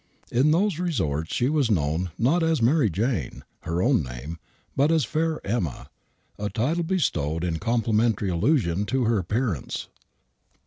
In 0.31 0.49
those 0.49 0.79
resorts 0.79 1.31
she 1.31 1.47
was 1.47 1.69
known, 1.69 2.09
not 2.17 2.41
as 2.41 2.59
'N' 2.59 2.69
iry 2.69 2.89
Jane, 2.89 3.43
her 3.59 3.83
own 3.83 4.01
name, 4.01 4.39
but 4.75 4.91
as 4.91 5.05
"Fair 5.05 5.39
Emma," 5.45 5.91
a 6.39 6.49
title 6.49 6.81
bestowed 6.83 7.43
in 7.43 7.59
complimentary 7.59 8.29
allusion 8.29 8.87
to 8.87 9.03
her 9.03 9.19
appearance. 9.19 9.89